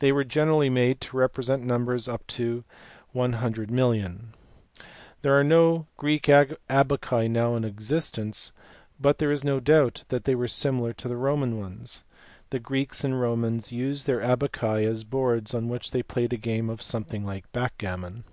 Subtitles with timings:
[0.00, 2.64] They were generally made to represent numbers up to
[3.14, 4.24] 100,000000.
[5.22, 8.52] There are no Greek abaci now in existence
[9.00, 12.04] but there is no doubt that they were similar to the Roman ones.
[12.50, 16.76] The Greeks and Romans used their abaci as boards on which they played a game
[16.78, 18.24] something like backgammon.